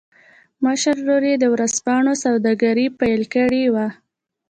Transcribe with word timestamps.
مشر 0.65 0.95
ورور 0.99 1.23
يې 1.29 1.35
د 1.39 1.45
ورځپاڼو 1.53 2.13
سوداګري 2.23 2.85
پیل 2.99 3.21
کړې 3.33 3.63
وه 3.73 3.87